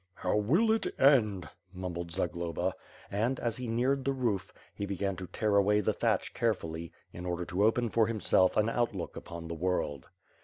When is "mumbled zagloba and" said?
1.75-3.39